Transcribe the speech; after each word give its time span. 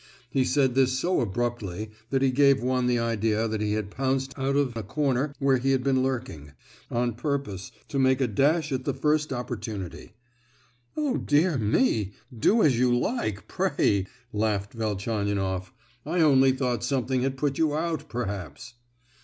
He 0.31 0.43
said 0.45 0.73
this 0.73 0.97
so 0.99 1.21
abruptly 1.21 1.91
that 2.09 2.23
he 2.23 2.31
gave 2.31 2.59
one 2.63 2.87
the 2.87 2.97
idea 2.97 3.47
that 3.47 3.61
he 3.61 3.73
had 3.73 3.91
pounced 3.91 4.33
out 4.35 4.55
of 4.55 4.75
a 4.75 4.81
corner 4.81 5.31
where 5.37 5.59
he 5.59 5.73
had 5.73 5.83
been 5.83 6.01
lurking, 6.01 6.53
on 6.89 7.13
purpose 7.13 7.71
to 7.89 7.99
make 7.99 8.19
a 8.19 8.25
dash 8.25 8.71
at 8.71 8.83
the 8.85 8.95
first 8.95 9.31
opportunity. 9.31 10.15
"Oh 10.97 11.17
dear 11.17 11.55
me! 11.59 12.13
do 12.35 12.63
as 12.63 12.79
you 12.79 12.97
like, 12.97 13.47
pray!" 13.47 14.07
laughed 14.33 14.73
Velchaninoff; 14.73 15.71
"I 16.03 16.21
only 16.21 16.51
thought 16.51 16.83
something 16.83 17.21
had 17.21 17.37
put 17.37 17.59
you 17.59 17.75
out, 17.75 18.09
perhaps!" 18.09 18.73